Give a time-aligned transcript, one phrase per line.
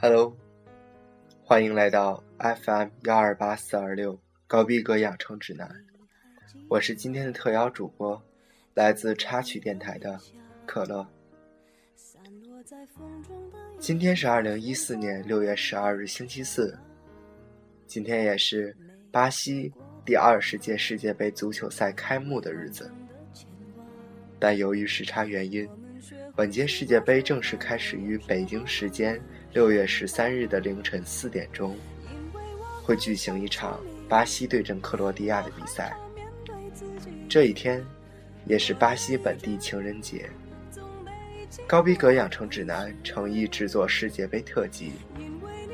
[0.00, 0.32] Hello，
[1.42, 4.16] 欢迎来到 FM 幺二八四二六
[4.46, 5.68] 高逼格养成指南。
[6.68, 8.22] 我是今天的特邀主播，
[8.74, 10.16] 来自插曲电台的
[10.64, 11.04] 可乐。
[13.80, 16.78] 今天是二零一四年六月十二日，星期四。
[17.88, 18.76] 今天也是
[19.10, 19.72] 巴西
[20.04, 22.88] 第二十届世界杯足球赛开幕的日子。
[24.38, 25.68] 但由于时差原因，
[26.36, 29.20] 本届世界杯正式开始于北京时间
[29.52, 31.76] 六月十三日的凌晨四点钟，
[32.82, 35.96] 会举行一场巴西对阵克罗地亚的比赛。
[37.28, 37.84] 这一天，
[38.44, 40.28] 也是巴西本地情人节。
[41.66, 44.92] 高逼格养成指南诚意制作世界杯特辑，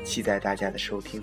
[0.05, 1.21] 期待大家的收听。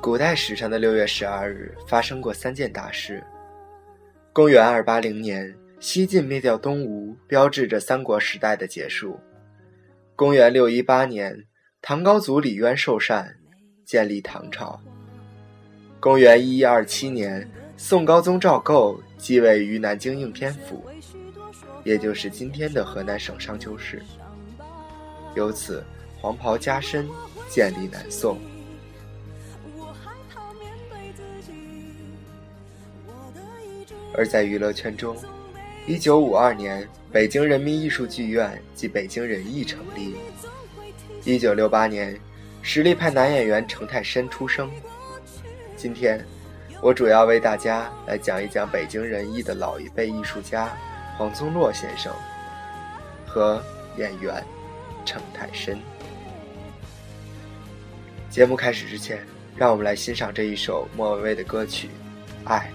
[0.00, 3.22] 古代史上的六月十二日发生过三件大事。
[4.32, 9.18] 公元二八零年，西晋灭掉东吴，标志着三国时代的结束。
[10.16, 11.44] 公元六一八年，
[11.80, 13.36] 唐高祖李渊受禅，
[13.84, 14.80] 建立唐朝。
[16.00, 20.84] 公元一一二七年，宋高宗赵构继位于南京应天府，
[21.84, 24.02] 也就是今天的河南省商丘市。
[25.36, 25.84] 由此，
[26.16, 27.08] 黄袍加身，
[27.48, 28.36] 建立南宋。
[34.14, 35.16] 而在娱乐圈中，
[35.88, 40.16] 一九五二年，北京人民艺术剧院及北京人艺成立。
[41.24, 42.14] 一九六八年，
[42.60, 44.70] 实力派男演员程泰深出生。
[45.76, 46.22] 今天，
[46.82, 50.76] 我主要为大家来讲一讲北京人艺的老一辈艺术家
[51.16, 52.12] 黄宗洛先生
[53.26, 53.62] 和
[53.96, 54.44] 演员
[55.06, 55.78] 程泰深。
[58.28, 59.24] 节目开始之前，
[59.56, 61.88] 让我们来欣赏这一首莫文蔚的歌曲
[62.46, 62.70] 《爱》。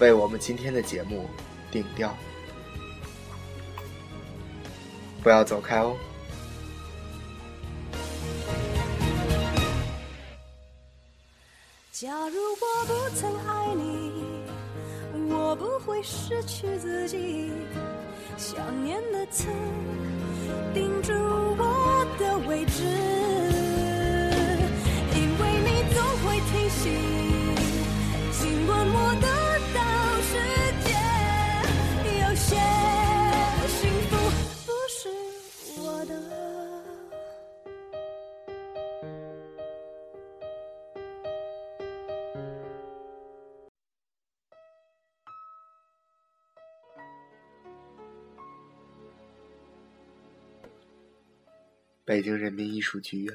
[0.00, 1.24] 为我们今天的节目
[1.70, 2.14] 定调，
[5.22, 5.96] 不要走开哦。
[11.92, 14.12] 假如我不曾爱你，
[15.30, 17.50] 我不会失去自己。
[18.36, 19.48] 想念的刺
[20.74, 22.84] 钉住我的位置，
[52.06, 53.34] 北京人民艺术剧院，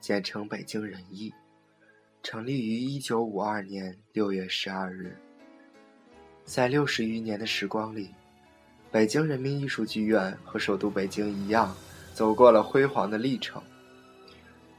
[0.00, 1.32] 简称北京人艺，
[2.24, 5.16] 成立于一九五二年六月十二日。
[6.44, 8.10] 在六十余年的时光里，
[8.90, 11.72] 北京人民艺术剧院和首都北京一样，
[12.12, 13.62] 走过了辉煌的历程。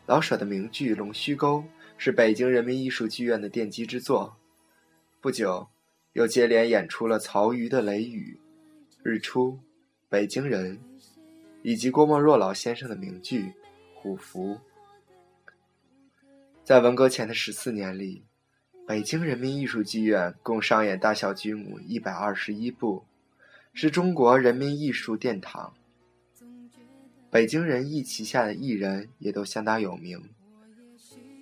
[0.08, 1.60] 老舍的名剧《龙须沟》
[1.98, 4.36] 是北京人民艺术剧院的奠基之作。
[5.22, 5.70] 不久，
[6.12, 8.38] 又接连演出了曹禺的《雷雨》
[9.10, 9.54] 《日出》
[10.10, 10.78] 《北京人》。
[11.64, 13.44] 以及郭沫若老先生的名句
[13.94, 14.56] 《虎符》。
[16.64, 18.24] 在文革前的十四年里，
[18.88, 23.04] 北京人民艺术剧院共上演大小剧目一百二十一部，
[23.74, 25.74] 是中国人民艺术殿堂。
[27.30, 30.22] 北京人艺旗下的艺人也都相当有名，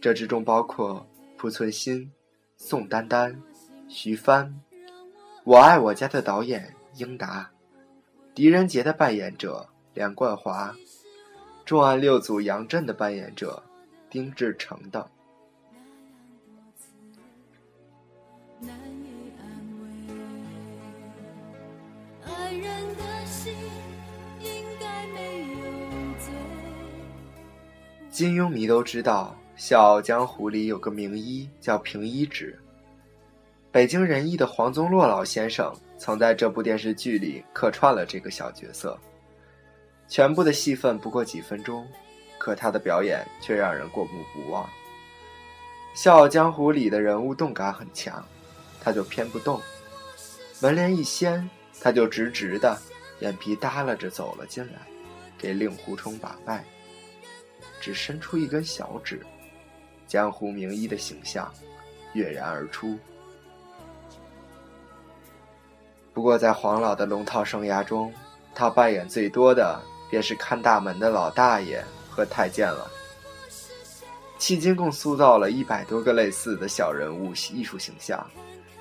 [0.01, 2.11] 这之中包括濮存昕、
[2.57, 3.41] 宋丹丹、
[3.87, 4.45] 徐帆，
[5.43, 7.49] 《我爱我家》的导演英达，
[8.35, 9.67] 狄仁杰的扮演者。
[9.99, 10.73] 梁冠华，
[11.65, 13.61] 重案六组杨震的扮演者
[14.09, 15.05] 丁志成等。
[28.09, 32.57] 金庸迷都知道，《笑傲江湖》里有个名医叫平一指。
[33.69, 38.97] 北京人艺的黄宗洛老先生曾在这部电视剧里客串了这个小角色。
[40.09, 41.87] 全部的戏份不过几分钟，
[42.39, 44.63] 可他的表演却让人过目不忘。
[45.93, 48.25] 《笑傲江湖》里的人物动感很强，
[48.81, 49.59] 他就偏不动；
[50.59, 51.47] 门帘一掀，
[51.79, 52.75] 他就直直的，
[53.19, 54.79] 眼皮耷拉着走了进来，
[55.37, 56.65] 给令狐冲把脉，
[57.79, 59.23] 只伸出一根小指，
[60.07, 61.53] 江湖名医的形象
[62.13, 62.97] 跃然而出。
[66.15, 68.11] 不过在黄老的龙套生涯中，
[68.55, 69.79] 他扮演最多的。
[70.09, 72.89] 便是看大门的老大爷和太监了。
[74.39, 78.25] 迄今共塑造了一百多个类似的小人物艺术形象，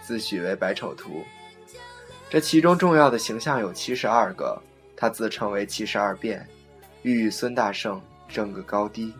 [0.02, 1.24] 自诩为“百丑图”。
[2.30, 4.60] 这其中重要的形象有七十二个，
[4.96, 6.46] 他自称为七十二变，
[7.02, 9.12] 欲与孙大圣争个高低。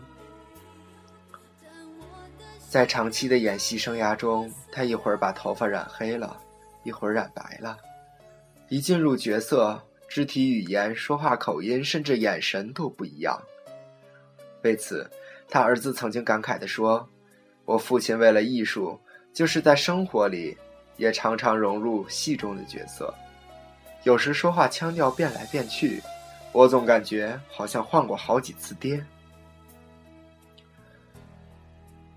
[2.69, 6.37] 在长期的演戏生涯中，他一会儿把头发染黑了，
[6.83, 7.75] 一会儿染白了，
[8.69, 13.41] 一进入角色，肢体语言、说话口音，甚至眼神都不一样。
[14.63, 15.09] 为此，
[15.47, 17.07] 他儿子曾经感慨地说
[17.63, 18.99] ：“我父亲为了艺术，
[19.31, 20.57] 就是在生活里。”
[20.99, 23.15] 也常常融入戏中的角色，
[24.03, 26.03] 有时说话腔调变来变去，
[26.51, 29.01] 我总感觉好像换过好几次爹。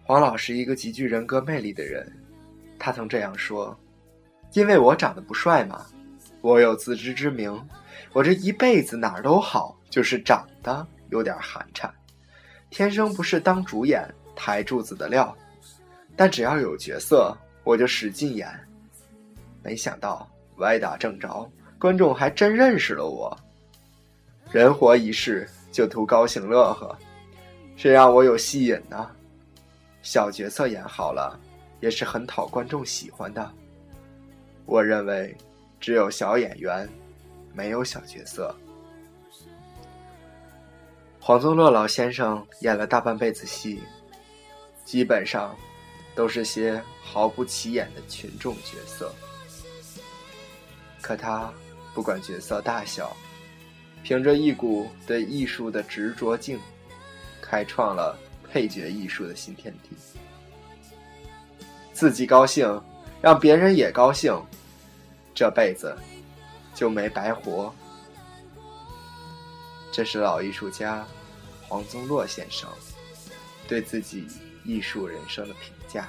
[0.03, 2.13] 黄老是一个极具人格魅力的人，
[2.77, 3.79] 他曾这样说
[4.53, 5.87] ：“因为我长得不帅嘛，
[6.43, 7.59] 我有自知之明，
[8.13, 11.89] 我这一辈子哪儿都好，就是长得有点寒碜，
[12.69, 15.35] 天生不是当主演台柱子的料，
[16.17, 17.35] 但只要有角色，
[17.65, 18.49] 我就使劲演。”
[19.63, 21.49] 没想到歪打正着，
[21.79, 23.35] 观众还真认识了我。
[24.51, 26.99] 人活一世，就图高兴乐呵，
[27.77, 29.09] 谁让我有戏瘾呢？
[30.03, 31.39] 小角色演好了，
[31.79, 33.49] 也是很讨观众喜欢的。
[34.67, 35.35] 我认为，
[35.83, 36.89] 只有小演员，
[37.53, 38.55] 没有小角色。
[41.19, 43.83] 黄宗洛老先生演了大半辈子戏，
[44.85, 45.57] 基本上
[46.15, 49.13] 都是些毫不起眼的群众角色。
[51.01, 51.53] 可他
[51.93, 53.17] 不管角色大小，
[54.05, 56.61] 凭着一股对艺术的执着劲，
[57.41, 58.17] 开创了
[58.49, 59.97] 配角艺术的新天地。
[61.93, 62.81] 自己高兴，
[63.21, 64.33] 让别人也高兴，
[65.35, 65.97] 这辈子
[66.75, 67.73] 就没白活。
[69.93, 71.07] 这是老艺术家
[71.69, 72.69] 黄宗洛先生
[73.69, 74.27] 对自己
[74.65, 76.09] 艺术人生的评价。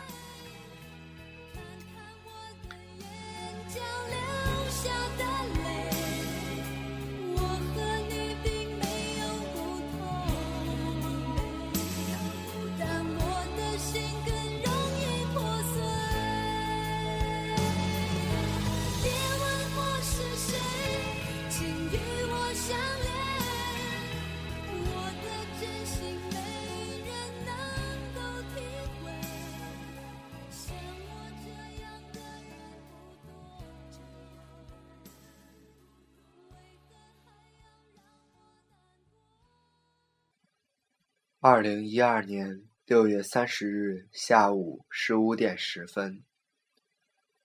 [41.46, 46.24] 二零一二年六月三十日下午十五点十分，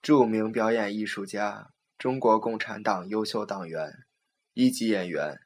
[0.01, 3.91] 著名表演艺术家、中国共产党优秀党员、
[4.53, 5.41] 一级演员、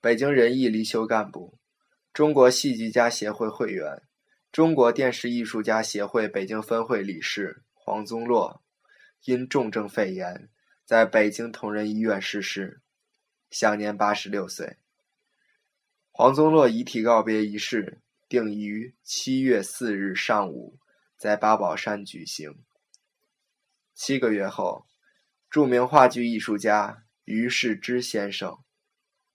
[0.00, 1.58] 北京人艺离休干部、
[2.14, 4.00] 中国戏剧家协会会员、
[4.50, 8.62] 中国电视艺术家协会北京分会理事黄宗洛，
[9.24, 10.48] 因重症肺炎
[10.86, 12.80] 在北京同仁医院逝世，
[13.50, 14.78] 享年八十六岁。
[16.14, 20.78] 黄宗洛遗体告别仪式定于七月四日上午
[21.16, 22.54] 在八宝山举行。
[23.94, 24.86] 七个月后，
[25.48, 28.58] 著名话剧艺术家于世之先生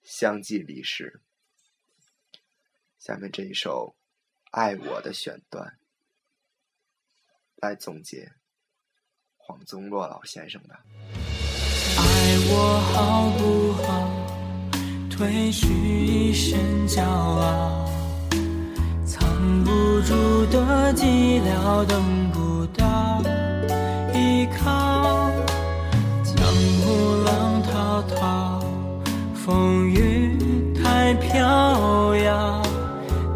[0.03, 1.19] 相继离世。
[2.99, 3.95] 下面这一首
[4.51, 5.79] 《爱我》的选段，
[7.55, 8.33] 来总结
[9.35, 10.75] 黄宗洛老先生的。
[11.97, 13.66] 爱我好不？
[15.17, 17.89] 褪去一身骄傲，
[19.03, 19.27] 藏
[19.63, 19.71] 不
[20.01, 21.99] 住的寂寥，等
[22.31, 23.19] 不到
[24.13, 25.31] 依靠。
[26.23, 26.35] 江
[26.83, 28.61] 湖浪滔滔，
[29.33, 30.37] 风雨
[30.83, 32.61] 太飘摇，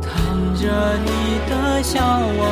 [0.03, 0.11] 谈
[0.55, 1.09] 着你
[1.49, 1.99] 的向
[2.37, 2.47] 往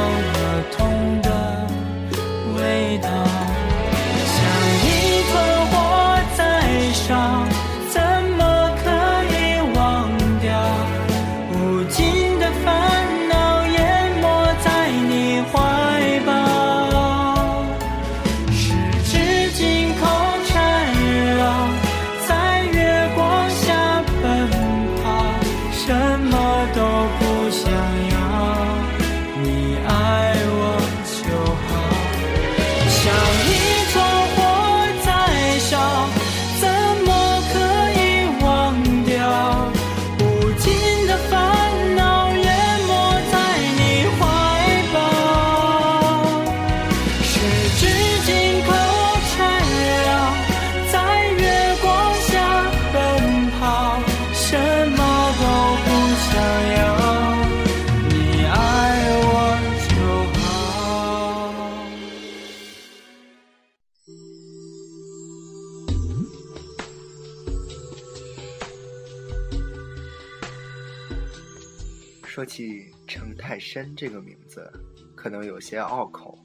[72.50, 74.68] 起程泰深这个名字，
[75.16, 76.36] 可能有些拗口，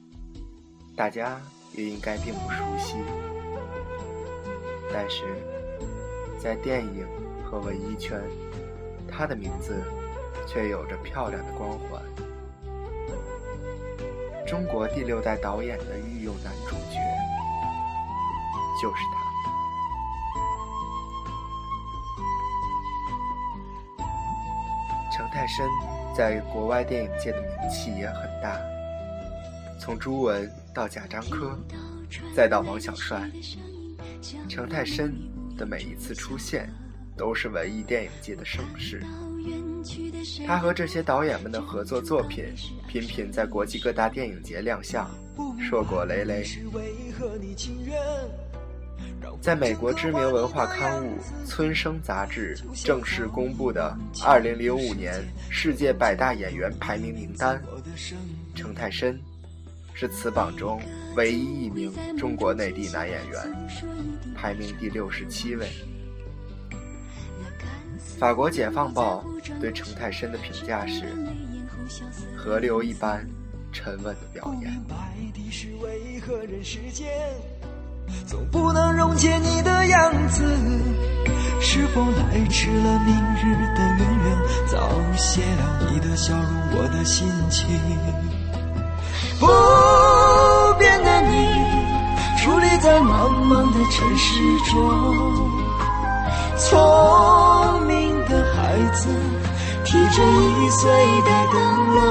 [0.95, 1.41] 大家
[1.73, 2.95] 也应该并不熟悉。
[4.93, 5.23] 但是，
[6.39, 7.07] 在电影
[7.43, 8.21] 和文艺圈，
[9.09, 9.81] 他的名字
[10.47, 11.99] 却有着漂亮的光环。
[14.45, 16.99] 中国第六代导演的御用男主角，
[18.79, 19.25] 就是他。
[25.11, 25.65] 程泰深
[26.15, 28.57] 在国外电影界的名气也很大，
[29.77, 31.59] 从朱文到贾樟柯，
[32.33, 33.29] 再到王小帅，
[34.47, 35.13] 程泰深
[35.57, 36.69] 的每一次出现
[37.17, 39.03] 都是文艺电影界的盛事。
[40.47, 42.45] 他和这些导演们的合作作品
[42.87, 45.09] 频频在国际各大电影节亮相，
[45.59, 46.45] 硕果累累。
[49.41, 57.61] 在美国知名文化刊物《村生》杂志正式公布的2005年世界百大演员排名名单，
[58.55, 59.19] 程泰深
[59.93, 60.81] 是此榜中
[61.15, 63.41] 唯一一名中国内地男演员，
[64.35, 65.69] 排名第六十七位。
[68.17, 69.23] 法国《解放报》
[69.59, 71.03] 对程泰深的评价是：
[72.35, 73.23] 河流一般
[73.71, 74.73] 沉稳的表演。
[78.27, 80.43] 总不能溶解你的样子，
[81.61, 86.43] 是否来迟了明日的圆圆，早谢了你的笑容，
[86.75, 87.79] 我的心情。
[89.39, 89.45] 不
[90.79, 91.47] 变的你，
[92.39, 94.31] 伫立在茫茫的城市
[94.71, 94.73] 中，
[96.57, 99.09] 聪明的孩子，
[99.83, 101.55] 提着易碎的灯
[101.95, 102.01] 笼。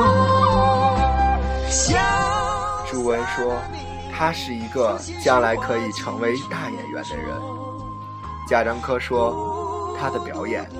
[2.90, 3.83] 朱文说。
[4.16, 7.37] 他是一个将来可以成为大演员的人。
[8.49, 10.71] 贾樟柯说，他的表演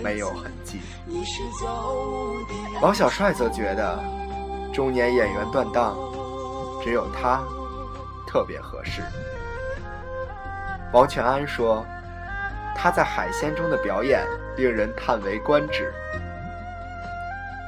[0.00, 0.80] 没有痕迹。
[2.80, 3.98] 王小帅则觉得，
[4.72, 5.96] 中年演员断档，
[6.84, 7.42] 只有他
[8.28, 9.02] 特别合适。
[10.92, 11.84] 王全安说，
[12.76, 14.24] 他在《海鲜》中的表演
[14.56, 15.92] 令人叹为观止。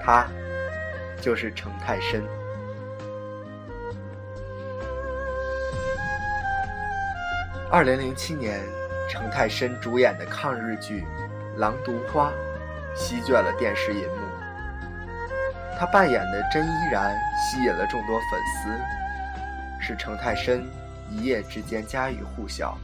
[0.04, 0.24] 他
[1.20, 2.22] 就是程泰深。
[7.68, 8.60] 二零零七年，
[9.10, 11.00] 程泰深主演的抗日剧
[11.58, 12.30] 《狼毒花》
[12.96, 14.16] 席卷了电视银幕。
[15.76, 20.64] 他扮演的甄依然吸引了众多粉丝，使程泰深
[21.10, 22.78] 一夜之间家喻户晓，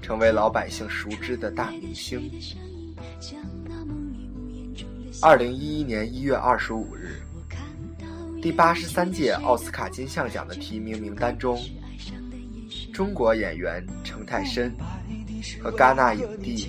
[0.00, 2.30] 成为老百姓熟知的大明星。
[5.20, 7.20] 二零一一年一月二十五日，
[8.40, 11.60] 第八十三届奥斯卡金像奖的提名名单中。
[12.92, 14.74] 中国演员程泰深
[15.62, 16.68] 和戛纳影帝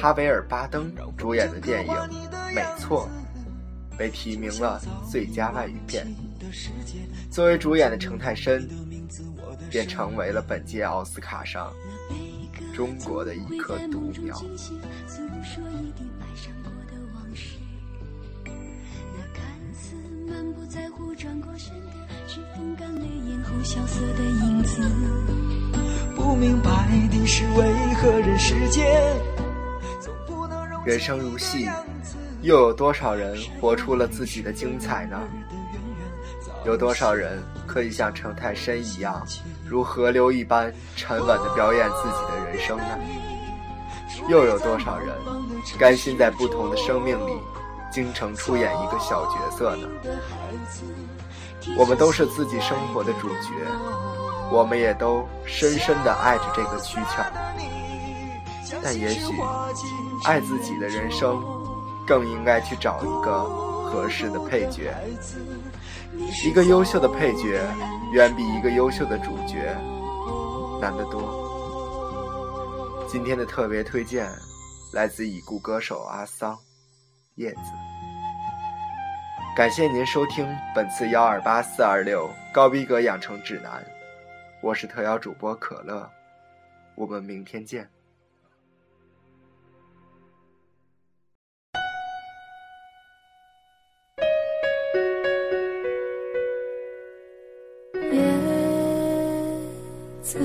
[0.00, 1.92] 哈维尔·巴登主演的电影
[2.54, 3.08] 《美错》
[3.98, 4.80] 被提名了
[5.10, 6.06] 最佳外语片。
[7.30, 8.68] 作为主演的程泰深，
[9.70, 11.72] 便成为了本届奥斯卡上
[12.74, 14.40] 中国的一颗独苗。
[14.40, 14.96] 明白
[15.28, 15.66] 的是为
[21.90, 22.05] 何
[28.20, 29.16] 人世间
[30.84, 31.68] 人生如戏，
[32.42, 35.20] 又有多少人活出了自己的精彩呢？
[36.64, 39.24] 有多少人可以像程泰深一样，
[39.64, 42.98] 如河流一般沉稳地表演自己的人生呢？
[44.28, 45.14] 又有多少人
[45.78, 47.32] 甘心在不同的生命里，
[47.92, 49.88] 精诚出演一个小角色呢？
[51.76, 53.50] 我们都是自己生活的主角。
[54.52, 57.24] 我们也都深深地爱着这个躯壳，
[58.80, 59.34] 但也许
[60.22, 61.42] 爱自己的人生，
[62.06, 64.94] 更应该去找一个合适的配角。
[66.44, 67.60] 一个优秀的配角，
[68.12, 69.76] 远比一个优秀的主角
[70.80, 71.44] 难得多。
[73.08, 74.30] 今天的特别推荐，
[74.92, 76.56] 来自已故歌手阿桑，
[77.34, 77.95] 叶子。
[79.56, 83.82] 感谢您收听本次幺二八四二六高逼格养成指南。
[84.60, 86.06] 我是特邀主播可乐，
[86.94, 87.88] 我们明天见。
[98.12, 98.20] 叶
[100.20, 100.38] 子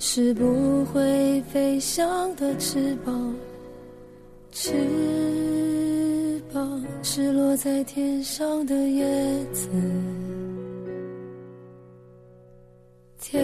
[0.00, 3.32] 是不会飞翔的翅膀，
[4.50, 5.27] 翅膀
[7.10, 9.02] 是落在天上的叶
[9.50, 9.66] 子。
[13.18, 13.40] 天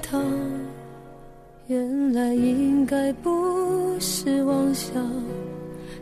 [0.00, 0.24] 堂，
[1.66, 5.06] 原来应该不是妄想。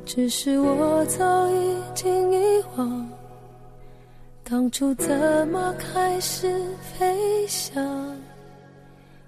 [0.07, 3.09] 只是我早已经遗忘，
[4.45, 5.09] 当初怎
[5.49, 6.55] 么开始
[6.97, 8.17] 飞翔？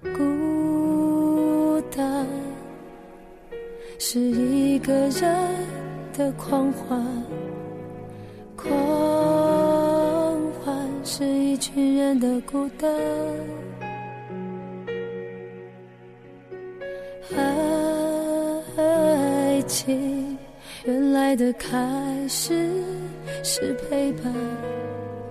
[0.01, 2.25] 孤单
[3.99, 5.35] 是一个人
[6.17, 6.99] 的狂欢，
[8.55, 8.67] 狂
[10.59, 12.91] 欢是一群人的孤单。
[18.77, 20.35] 爱情
[20.85, 21.77] 原来的开
[22.27, 22.67] 始
[23.43, 24.33] 是陪伴，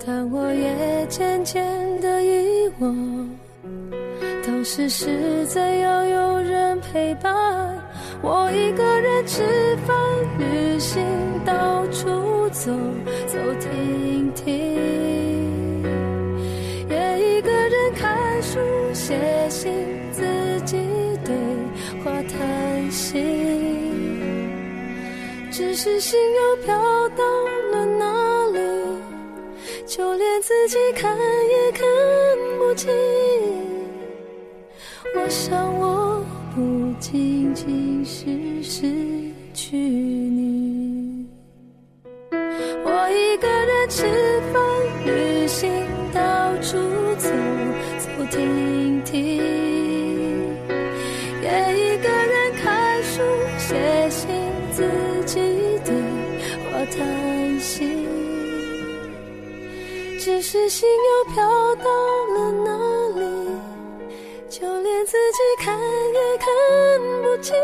[0.07, 3.29] 但我也渐渐的遗忘，
[4.47, 7.35] 当时是怎样有人陪伴。
[8.23, 9.97] 我一个人吃饭、
[10.79, 11.03] 心、
[11.45, 12.71] 到处走
[13.27, 14.55] 走停停，
[16.89, 18.59] 也一个人看书、
[18.93, 19.17] 写
[19.49, 19.73] 信，
[20.13, 20.23] 自
[20.65, 20.77] 己
[21.25, 21.35] 对
[22.05, 23.25] 话谈心。
[25.51, 27.25] 只是心又飘到
[27.73, 28.59] 了哪里，
[29.87, 31.83] 就连自己看也看
[32.59, 32.93] 不清。
[35.15, 36.23] 我想我
[36.55, 38.93] 不仅仅是失
[39.55, 39.77] 去
[60.57, 61.45] 只是心又飘
[61.77, 61.85] 到
[62.33, 62.71] 了哪
[63.21, 63.21] 里？
[64.49, 66.49] 就连自己看也看
[67.23, 67.55] 不清。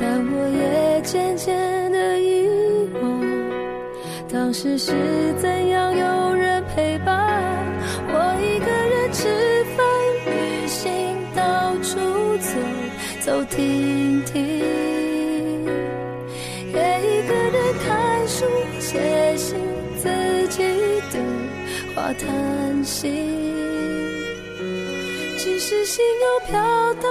[0.00, 2.48] 但我也渐渐的遗
[3.02, 3.02] 忘。
[4.32, 4.92] 当时是
[5.40, 7.64] 怎样有人陪伴？
[8.08, 9.86] 我一个人吃饭、
[10.26, 10.90] 旅行，
[11.34, 11.98] 到处
[12.38, 12.50] 走
[13.20, 14.34] 走停停，
[16.72, 18.44] 也一个人看书、
[18.80, 19.56] 写信，
[19.98, 20.08] 自
[20.48, 20.62] 己
[21.10, 21.20] 对
[21.94, 23.32] 话谈心。
[25.38, 27.08] 只是心又飘到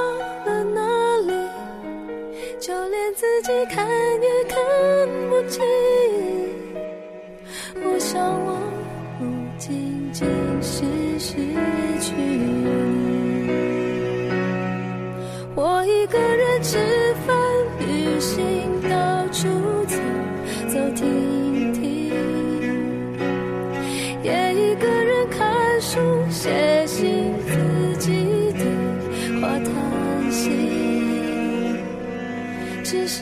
[3.24, 4.60] 自己看也看
[5.30, 5.64] 不清。
[7.82, 8.60] 我想我
[9.18, 9.24] 不
[9.58, 10.28] 仅仅
[10.62, 10.84] 是
[11.18, 11.38] 失
[12.02, 12.12] 去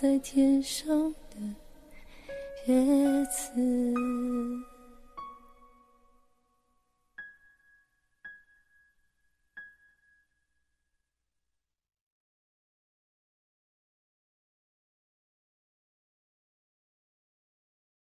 [0.00, 1.40] 在天上的。
[2.66, 3.50] 叶子。